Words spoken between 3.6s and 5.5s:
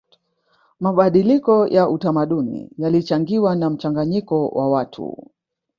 mchanganyiko wa watu